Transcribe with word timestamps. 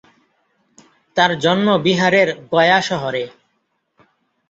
তাঁর 1.17 1.31
জন্ম 1.39 1.67
বিহারের 1.77 2.29
গয়া 2.51 2.79
শহরে। 2.81 3.23